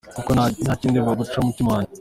Kuko 0.15 0.29
nta 0.65 0.73
kindi 0.81 1.03
baguca, 1.05 1.37
mutima 1.47 1.69
wanjye 1.75 1.89